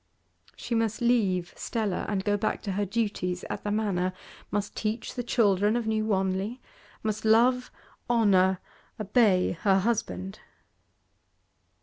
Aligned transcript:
She 0.55 0.73
must 0.73 0.99
leave 0.99 1.53
Stella 1.55 2.07
and 2.09 2.23
go 2.25 2.35
back 2.35 2.63
to 2.63 2.71
her 2.71 2.85
duties 2.85 3.45
at 3.51 3.63
the 3.63 3.69
Manor; 3.69 4.13
must 4.49 4.75
teach 4.75 5.13
the 5.13 5.21
children 5.21 5.75
of 5.75 5.85
New 5.85 6.05
Wanley; 6.07 6.59
must 7.03 7.23
love, 7.23 7.69
honour, 8.09 8.57
obey 8.99 9.51
her 9.61 9.77
husband. 9.81 10.39